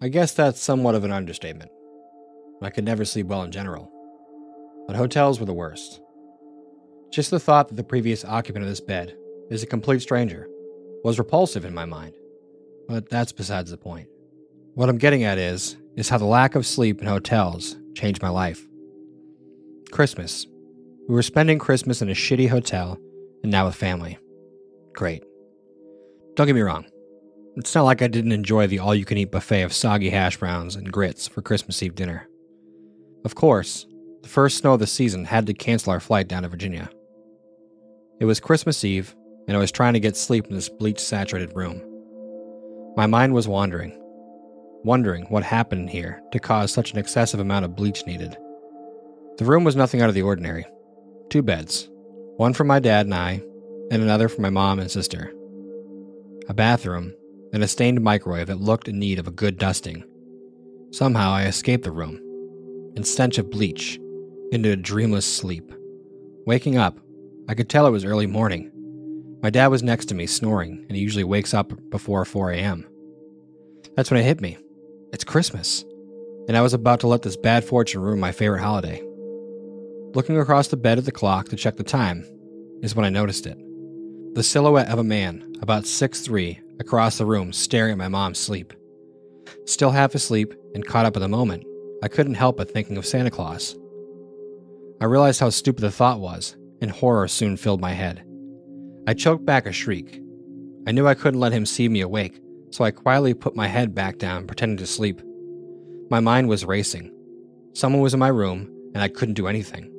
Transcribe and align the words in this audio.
I 0.00 0.08
guess 0.08 0.32
that's 0.32 0.60
somewhat 0.60 0.94
of 0.94 1.02
an 1.04 1.10
understatement. 1.10 1.70
I 2.62 2.70
could 2.70 2.84
never 2.84 3.04
sleep 3.04 3.26
well 3.26 3.42
in 3.42 3.50
general. 3.50 3.90
But 4.86 4.96
hotels 4.96 5.40
were 5.40 5.46
the 5.46 5.52
worst. 5.52 6.00
Just 7.10 7.30
the 7.30 7.40
thought 7.40 7.68
that 7.68 7.74
the 7.74 7.84
previous 7.84 8.24
occupant 8.24 8.64
of 8.64 8.68
this 8.68 8.80
bed 8.80 9.16
is 9.50 9.62
a 9.62 9.66
complete 9.66 10.00
stranger 10.00 10.48
was 11.02 11.18
repulsive 11.18 11.64
in 11.64 11.74
my 11.74 11.84
mind. 11.84 12.14
But 12.86 13.08
that's 13.08 13.32
besides 13.32 13.70
the 13.70 13.76
point. 13.76 14.08
What 14.74 14.88
I'm 14.88 14.98
getting 14.98 15.24
at 15.24 15.38
is 15.38 15.76
is 15.96 16.08
how 16.08 16.18
the 16.18 16.24
lack 16.24 16.54
of 16.54 16.64
sleep 16.64 17.00
in 17.00 17.08
hotels 17.08 17.76
changed 17.94 18.22
my 18.22 18.28
life. 18.28 18.64
Christmas. 19.90 20.46
We 21.08 21.14
were 21.14 21.22
spending 21.22 21.58
Christmas 21.58 22.02
in 22.02 22.10
a 22.10 22.14
shitty 22.14 22.48
hotel 22.48 22.98
and 23.42 23.50
now 23.50 23.66
with 23.66 23.74
family. 23.74 24.18
Great. 24.92 25.24
Don't 26.36 26.46
get 26.46 26.54
me 26.54 26.60
wrong. 26.60 26.84
It's 27.58 27.74
not 27.74 27.82
like 27.82 28.02
I 28.02 28.06
didn't 28.06 28.30
enjoy 28.30 28.68
the 28.68 28.78
all 28.78 28.94
you 28.94 29.04
can 29.04 29.18
eat 29.18 29.32
buffet 29.32 29.62
of 29.62 29.72
soggy 29.72 30.10
hash 30.10 30.36
browns 30.36 30.76
and 30.76 30.92
grits 30.92 31.26
for 31.26 31.42
Christmas 31.42 31.82
Eve 31.82 31.96
dinner. 31.96 32.28
Of 33.24 33.34
course, 33.34 33.84
the 34.22 34.28
first 34.28 34.58
snow 34.58 34.74
of 34.74 34.78
the 34.78 34.86
season 34.86 35.24
had 35.24 35.46
to 35.46 35.54
cancel 35.54 35.92
our 35.92 35.98
flight 35.98 36.28
down 36.28 36.44
to 36.44 36.48
Virginia. 36.48 36.88
It 38.20 38.26
was 38.26 38.38
Christmas 38.38 38.84
Eve, 38.84 39.12
and 39.48 39.56
I 39.56 39.60
was 39.60 39.72
trying 39.72 39.94
to 39.94 40.00
get 40.00 40.16
sleep 40.16 40.46
in 40.46 40.54
this 40.54 40.68
bleach 40.68 41.00
saturated 41.00 41.56
room. 41.56 41.82
My 42.96 43.06
mind 43.06 43.34
was 43.34 43.48
wandering, 43.48 44.00
wondering 44.84 45.24
what 45.24 45.42
happened 45.42 45.90
here 45.90 46.22
to 46.30 46.38
cause 46.38 46.72
such 46.72 46.92
an 46.92 46.98
excessive 46.98 47.40
amount 47.40 47.64
of 47.64 47.74
bleach 47.74 48.06
needed. 48.06 48.36
The 49.38 49.44
room 49.44 49.64
was 49.64 49.74
nothing 49.74 50.00
out 50.00 50.08
of 50.08 50.14
the 50.14 50.22
ordinary 50.22 50.64
two 51.28 51.42
beds, 51.42 51.88
one 52.36 52.54
for 52.54 52.62
my 52.62 52.78
dad 52.78 53.06
and 53.06 53.14
I, 53.16 53.42
and 53.90 54.00
another 54.00 54.28
for 54.28 54.42
my 54.42 54.50
mom 54.50 54.78
and 54.78 54.88
sister. 54.88 55.32
A 56.48 56.54
bathroom, 56.54 57.14
and 57.52 57.62
a 57.62 57.68
stained 57.68 58.00
microwave 58.02 58.48
that 58.48 58.60
looked 58.60 58.88
in 58.88 58.98
need 58.98 59.18
of 59.18 59.26
a 59.26 59.32
good 59.32 59.58
dusting. 59.58 60.04
Somehow 60.90 61.30
I 61.30 61.44
escaped 61.44 61.84
the 61.84 61.90
room, 61.90 62.16
and 62.96 63.06
stench 63.06 63.38
of 63.38 63.50
bleach, 63.50 63.98
into 64.50 64.70
a 64.70 64.76
dreamless 64.76 65.26
sleep. 65.26 65.72
Waking 66.46 66.76
up, 66.76 66.98
I 67.48 67.54
could 67.54 67.68
tell 67.68 67.86
it 67.86 67.90
was 67.90 68.04
early 68.04 68.26
morning. 68.26 68.70
My 69.42 69.50
dad 69.50 69.68
was 69.68 69.82
next 69.82 70.06
to 70.06 70.14
me, 70.14 70.26
snoring, 70.26 70.84
and 70.88 70.96
he 70.96 71.02
usually 71.02 71.24
wakes 71.24 71.54
up 71.54 71.72
before 71.90 72.24
4 72.24 72.52
a.m. 72.52 72.86
That's 73.94 74.10
when 74.10 74.20
it 74.20 74.24
hit 74.24 74.40
me. 74.40 74.58
It's 75.12 75.24
Christmas, 75.24 75.84
and 76.48 76.56
I 76.56 76.62
was 76.62 76.74
about 76.74 77.00
to 77.00 77.06
let 77.06 77.22
this 77.22 77.36
bad 77.36 77.64
fortune 77.64 78.00
ruin 78.00 78.20
my 78.20 78.32
favorite 78.32 78.62
holiday. 78.62 79.02
Looking 80.14 80.38
across 80.38 80.68
the 80.68 80.76
bed 80.76 80.98
at 80.98 81.04
the 81.04 81.12
clock 81.12 81.48
to 81.48 81.56
check 81.56 81.76
the 81.76 81.84
time 81.84 82.24
is 82.82 82.94
when 82.94 83.04
I 83.04 83.10
noticed 83.10 83.46
it. 83.46 83.58
The 84.34 84.42
silhouette 84.42 84.88
of 84.88 84.98
a 84.98 85.04
man, 85.04 85.54
about 85.60 85.86
six 85.86 86.20
three, 86.20 86.60
across 86.80 87.18
the 87.18 87.26
room, 87.26 87.52
staring 87.52 87.92
at 87.92 87.98
my 87.98 88.08
mom's 88.08 88.38
sleep. 88.38 88.72
Still 89.66 89.90
half 89.90 90.14
asleep 90.14 90.54
and 90.74 90.86
caught 90.86 91.06
up 91.06 91.16
in 91.16 91.22
the 91.22 91.28
moment, 91.28 91.64
I 92.02 92.08
couldn't 92.08 92.34
help 92.34 92.56
but 92.56 92.70
thinking 92.70 92.96
of 92.96 93.06
Santa 93.06 93.30
Claus. 93.30 93.76
I 95.00 95.04
realized 95.04 95.40
how 95.40 95.50
stupid 95.50 95.82
the 95.82 95.90
thought 95.90 96.20
was, 96.20 96.56
and 96.80 96.90
horror 96.90 97.28
soon 97.28 97.56
filled 97.56 97.80
my 97.80 97.92
head. 97.92 98.24
I 99.06 99.14
choked 99.14 99.44
back 99.44 99.66
a 99.66 99.72
shriek. 99.72 100.20
I 100.86 100.92
knew 100.92 101.06
I 101.06 101.14
couldn't 101.14 101.40
let 101.40 101.52
him 101.52 101.66
see 101.66 101.88
me 101.88 102.00
awake, 102.00 102.40
so 102.70 102.84
I 102.84 102.90
quietly 102.90 103.34
put 103.34 103.56
my 103.56 103.66
head 103.66 103.94
back 103.94 104.18
down, 104.18 104.46
pretending 104.46 104.78
to 104.78 104.86
sleep. 104.86 105.22
My 106.10 106.20
mind 106.20 106.48
was 106.48 106.64
racing. 106.64 107.12
Someone 107.74 108.02
was 108.02 108.14
in 108.14 108.20
my 108.20 108.28
room, 108.28 108.72
and 108.94 109.02
I 109.02 109.08
couldn't 109.08 109.34
do 109.34 109.46
anything. 109.46 109.92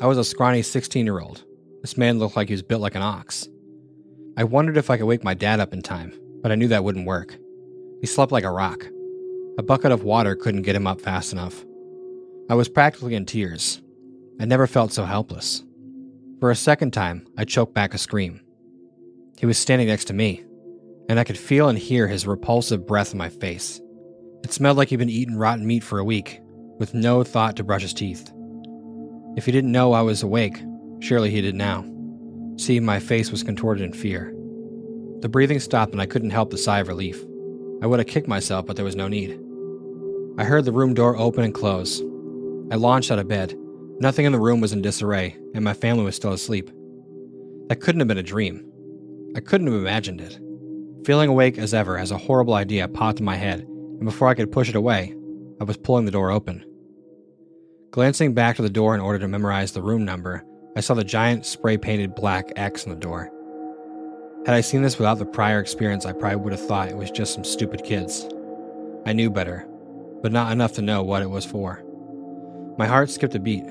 I 0.00 0.06
was 0.06 0.18
a 0.18 0.24
scrawny 0.24 0.62
16 0.62 1.06
year 1.06 1.20
old. 1.20 1.44
This 1.80 1.96
man 1.96 2.18
looked 2.18 2.36
like 2.36 2.48
he 2.48 2.54
was 2.54 2.62
built 2.62 2.82
like 2.82 2.94
an 2.94 3.02
ox. 3.02 3.48
I 4.36 4.44
wondered 4.44 4.76
if 4.76 4.88
I 4.88 4.96
could 4.96 5.06
wake 5.06 5.24
my 5.24 5.34
dad 5.34 5.60
up 5.60 5.72
in 5.72 5.82
time, 5.82 6.18
but 6.42 6.50
I 6.50 6.54
knew 6.54 6.68
that 6.68 6.84
wouldn't 6.84 7.06
work. 7.06 7.36
He 8.00 8.06
slept 8.06 8.32
like 8.32 8.44
a 8.44 8.50
rock. 8.50 8.86
A 9.58 9.62
bucket 9.62 9.92
of 9.92 10.04
water 10.04 10.34
couldn't 10.34 10.62
get 10.62 10.74
him 10.74 10.86
up 10.86 11.00
fast 11.00 11.32
enough. 11.32 11.64
I 12.48 12.54
was 12.54 12.68
practically 12.68 13.14
in 13.14 13.26
tears. 13.26 13.82
I 14.40 14.46
never 14.46 14.66
felt 14.66 14.92
so 14.92 15.04
helpless. 15.04 15.62
For 16.40 16.50
a 16.50 16.56
second 16.56 16.92
time, 16.92 17.26
I 17.36 17.44
choked 17.44 17.74
back 17.74 17.92
a 17.94 17.98
scream. 17.98 18.40
He 19.38 19.46
was 19.46 19.58
standing 19.58 19.88
next 19.88 20.06
to 20.06 20.14
me, 20.14 20.44
and 21.08 21.20
I 21.20 21.24
could 21.24 21.38
feel 21.38 21.68
and 21.68 21.78
hear 21.78 22.08
his 22.08 22.26
repulsive 22.26 22.86
breath 22.86 23.12
in 23.12 23.18
my 23.18 23.28
face. 23.28 23.80
It 24.42 24.52
smelled 24.52 24.78
like 24.78 24.88
he'd 24.88 24.96
been 24.96 25.10
eating 25.10 25.36
rotten 25.36 25.66
meat 25.66 25.84
for 25.84 25.98
a 25.98 26.04
week, 26.04 26.40
with 26.78 26.94
no 26.94 27.22
thought 27.22 27.56
to 27.56 27.64
brush 27.64 27.82
his 27.82 27.94
teeth. 27.94 28.32
If 29.36 29.44
he 29.46 29.52
didn't 29.52 29.72
know 29.72 29.92
I 29.92 30.00
was 30.00 30.22
awake, 30.22 30.60
surely 31.00 31.30
he 31.30 31.42
did 31.42 31.54
now. 31.54 31.84
See, 32.62 32.78
my 32.78 33.00
face 33.00 33.32
was 33.32 33.42
contorted 33.42 33.82
in 33.82 33.92
fear. 33.92 34.32
The 35.18 35.28
breathing 35.28 35.58
stopped 35.58 35.90
and 35.90 36.00
I 36.00 36.06
couldn't 36.06 36.30
help 36.30 36.50
the 36.50 36.56
sigh 36.56 36.78
of 36.78 36.86
relief. 36.86 37.20
I 37.82 37.88
would 37.88 37.98
have 37.98 38.06
kicked 38.06 38.28
myself, 38.28 38.66
but 38.66 38.76
there 38.76 38.84
was 38.84 38.94
no 38.94 39.08
need. 39.08 39.32
I 40.38 40.44
heard 40.44 40.64
the 40.64 40.70
room 40.70 40.94
door 40.94 41.16
open 41.16 41.42
and 41.42 41.52
close. 41.52 42.00
I 42.70 42.76
launched 42.76 43.10
out 43.10 43.18
of 43.18 43.26
bed. 43.26 43.58
Nothing 43.98 44.26
in 44.26 44.30
the 44.30 44.38
room 44.38 44.60
was 44.60 44.72
in 44.72 44.80
disarray, 44.80 45.36
and 45.56 45.64
my 45.64 45.74
family 45.74 46.04
was 46.04 46.14
still 46.14 46.32
asleep. 46.32 46.70
That 47.66 47.80
couldn't 47.80 47.98
have 47.98 48.06
been 48.06 48.18
a 48.18 48.22
dream. 48.22 48.64
I 49.34 49.40
couldn't 49.40 49.66
have 49.66 49.74
imagined 49.74 50.20
it. 50.20 50.38
Feeling 51.04 51.30
awake 51.30 51.58
as 51.58 51.74
ever 51.74 51.98
as 51.98 52.12
a 52.12 52.16
horrible 52.16 52.54
idea 52.54 52.86
popped 52.86 53.18
in 53.18 53.24
my 53.24 53.34
head, 53.34 53.62
and 53.62 54.04
before 54.04 54.28
I 54.28 54.34
could 54.34 54.52
push 54.52 54.68
it 54.68 54.76
away, 54.76 55.16
I 55.60 55.64
was 55.64 55.78
pulling 55.78 56.04
the 56.04 56.12
door 56.12 56.30
open. 56.30 56.64
Glancing 57.90 58.34
back 58.34 58.54
to 58.54 58.62
the 58.62 58.70
door 58.70 58.94
in 58.94 59.00
order 59.00 59.18
to 59.18 59.26
memorize 59.26 59.72
the 59.72 59.82
room 59.82 60.04
number, 60.04 60.44
I 60.74 60.80
saw 60.80 60.94
the 60.94 61.04
giant 61.04 61.44
spray 61.44 61.76
painted 61.76 62.14
black 62.14 62.50
X 62.56 62.86
on 62.86 62.94
the 62.94 62.98
door. 62.98 63.30
Had 64.46 64.54
I 64.54 64.62
seen 64.62 64.82
this 64.82 64.98
without 64.98 65.18
the 65.18 65.26
prior 65.26 65.60
experience, 65.60 66.06
I 66.06 66.12
probably 66.12 66.36
would 66.36 66.52
have 66.52 66.66
thought 66.66 66.88
it 66.88 66.96
was 66.96 67.10
just 67.10 67.34
some 67.34 67.44
stupid 67.44 67.84
kids. 67.84 68.26
I 69.04 69.12
knew 69.12 69.30
better, 69.30 69.66
but 70.22 70.32
not 70.32 70.50
enough 70.50 70.72
to 70.74 70.82
know 70.82 71.02
what 71.02 71.22
it 71.22 71.30
was 71.30 71.44
for. 71.44 71.84
My 72.78 72.86
heart 72.86 73.10
skipped 73.10 73.34
a 73.34 73.38
beat. 73.38 73.64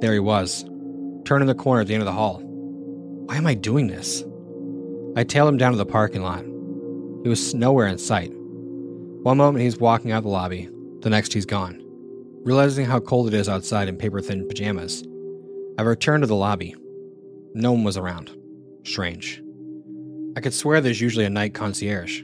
There 0.00 0.12
he 0.12 0.20
was, 0.20 0.64
turning 1.24 1.48
the 1.48 1.54
corner 1.54 1.80
at 1.80 1.88
the 1.88 1.94
end 1.94 2.02
of 2.02 2.06
the 2.06 2.12
hall. 2.12 2.40
Why 2.40 3.36
am 3.36 3.46
I 3.46 3.54
doing 3.54 3.88
this? 3.88 4.24
I 5.16 5.24
tailed 5.24 5.48
him 5.48 5.58
down 5.58 5.72
to 5.72 5.78
the 5.78 5.84
parking 5.86 6.22
lot. 6.22 6.44
He 7.24 7.28
was 7.28 7.54
nowhere 7.54 7.88
in 7.88 7.98
sight. 7.98 8.32
One 9.24 9.38
moment 9.38 9.62
he's 9.64 9.78
walking 9.78 10.12
out 10.12 10.22
the 10.22 10.28
lobby, 10.28 10.68
the 11.00 11.10
next 11.10 11.32
he's 11.32 11.46
gone. 11.46 11.80
Realizing 12.44 12.84
how 12.86 13.00
cold 13.00 13.26
it 13.26 13.34
is 13.34 13.48
outside 13.48 13.88
in 13.88 13.96
paper 13.96 14.20
thin 14.20 14.46
pajamas, 14.46 15.02
I 15.76 15.82
returned 15.82 16.22
to 16.22 16.28
the 16.28 16.36
lobby. 16.36 16.76
No 17.52 17.72
one 17.72 17.82
was 17.82 17.96
around. 17.96 18.30
Strange. 18.84 19.42
I 20.36 20.40
could 20.40 20.54
swear 20.54 20.80
there's 20.80 21.00
usually 21.00 21.24
a 21.24 21.30
night 21.30 21.52
concierge. 21.52 22.22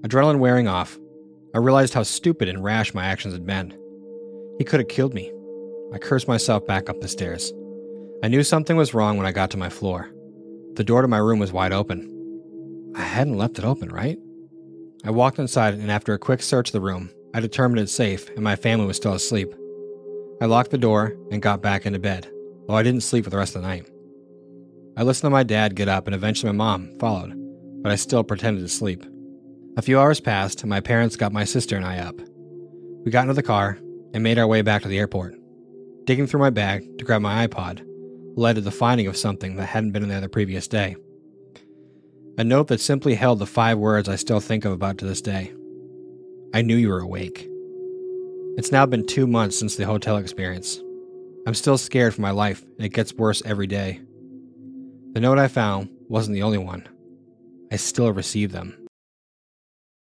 Adrenaline 0.00 0.38
wearing 0.38 0.66
off, 0.66 0.98
I 1.54 1.58
realized 1.58 1.92
how 1.92 2.02
stupid 2.02 2.48
and 2.48 2.64
rash 2.64 2.94
my 2.94 3.04
actions 3.04 3.34
had 3.34 3.44
been. 3.44 3.76
He 4.56 4.64
could 4.64 4.80
have 4.80 4.88
killed 4.88 5.12
me. 5.12 5.30
I 5.92 5.98
cursed 5.98 6.28
myself 6.28 6.66
back 6.66 6.88
up 6.88 6.98
the 7.02 7.08
stairs. 7.08 7.52
I 8.22 8.28
knew 8.28 8.42
something 8.42 8.76
was 8.76 8.94
wrong 8.94 9.18
when 9.18 9.26
I 9.26 9.32
got 9.32 9.50
to 9.50 9.58
my 9.58 9.68
floor. 9.68 10.08
The 10.76 10.84
door 10.84 11.02
to 11.02 11.08
my 11.08 11.18
room 11.18 11.38
was 11.38 11.52
wide 11.52 11.72
open. 11.72 12.10
I 12.96 13.02
hadn't 13.02 13.36
left 13.36 13.58
it 13.58 13.66
open, 13.66 13.90
right? 13.90 14.18
I 15.04 15.10
walked 15.10 15.38
inside, 15.38 15.74
and 15.74 15.90
after 15.90 16.14
a 16.14 16.18
quick 16.18 16.40
search 16.40 16.70
of 16.70 16.72
the 16.72 16.80
room, 16.80 17.10
I 17.34 17.40
determined 17.40 17.80
it's 17.80 17.92
safe 17.92 18.30
and 18.30 18.40
my 18.40 18.56
family 18.56 18.86
was 18.86 18.96
still 18.96 19.12
asleep. 19.12 19.54
I 20.40 20.46
locked 20.46 20.70
the 20.70 20.78
door 20.78 21.14
and 21.30 21.42
got 21.42 21.60
back 21.60 21.84
into 21.84 21.98
bed 21.98 22.30
though 22.66 22.74
I 22.74 22.82
didn't 22.82 23.02
sleep 23.02 23.24
for 23.24 23.30
the 23.30 23.38
rest 23.38 23.56
of 23.56 23.62
the 23.62 23.68
night. 23.68 23.88
I 24.96 25.02
listened 25.02 25.26
to 25.26 25.30
my 25.30 25.42
dad 25.42 25.76
get 25.76 25.88
up, 25.88 26.06
and 26.06 26.14
eventually 26.14 26.52
my 26.52 26.56
mom 26.56 26.98
followed, 26.98 27.34
but 27.82 27.92
I 27.92 27.96
still 27.96 28.24
pretended 28.24 28.62
to 28.62 28.68
sleep. 28.68 29.04
A 29.76 29.82
few 29.82 29.98
hours 29.98 30.20
passed, 30.20 30.62
and 30.62 30.70
my 30.70 30.80
parents 30.80 31.16
got 31.16 31.32
my 31.32 31.44
sister 31.44 31.76
and 31.76 31.84
I 31.84 31.98
up. 31.98 32.18
We 33.04 33.10
got 33.10 33.22
into 33.22 33.34
the 33.34 33.42
car 33.42 33.78
and 34.14 34.22
made 34.22 34.38
our 34.38 34.46
way 34.46 34.62
back 34.62 34.82
to 34.82 34.88
the 34.88 34.98
airport. 34.98 35.34
Digging 36.04 36.26
through 36.26 36.40
my 36.40 36.50
bag 36.50 36.98
to 36.98 37.04
grab 37.04 37.20
my 37.20 37.46
iPod 37.46 37.82
led 38.36 38.56
to 38.56 38.60
the 38.60 38.70
finding 38.70 39.06
of 39.06 39.16
something 39.16 39.56
that 39.56 39.66
hadn't 39.66 39.92
been 39.92 40.02
in 40.02 40.08
there 40.08 40.20
the 40.20 40.28
previous 40.28 40.68
day. 40.68 40.96
A 42.38 42.44
note 42.44 42.68
that 42.68 42.80
simply 42.80 43.14
held 43.14 43.38
the 43.38 43.46
five 43.46 43.78
words 43.78 44.08
I 44.08 44.16
still 44.16 44.40
think 44.40 44.64
of 44.64 44.72
about 44.72 44.98
to 44.98 45.06
this 45.06 45.22
day 45.22 45.52
I 46.54 46.62
knew 46.62 46.76
you 46.76 46.88
were 46.88 47.00
awake. 47.00 47.48
It's 48.56 48.72
now 48.72 48.86
been 48.86 49.06
two 49.06 49.26
months 49.26 49.58
since 49.58 49.76
the 49.76 49.84
hotel 49.84 50.16
experience, 50.16 50.80
I'm 51.46 51.54
still 51.54 51.78
scared 51.78 52.14
for 52.14 52.22
my 52.22 52.32
life, 52.32 52.62
and 52.76 52.84
it 52.84 52.92
gets 52.92 53.14
worse 53.14 53.40
every 53.44 53.68
day. 53.68 54.00
The 55.12 55.20
note 55.20 55.38
I 55.38 55.46
found 55.48 55.90
wasn't 56.08 56.34
the 56.34 56.42
only 56.42 56.58
one. 56.58 56.88
I 57.70 57.76
still 57.76 58.12
receive 58.12 58.50
them. 58.50 58.85